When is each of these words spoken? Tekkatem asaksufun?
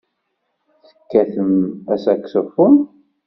Tekkatem 0.89 1.53
asaksufun? 1.93 2.73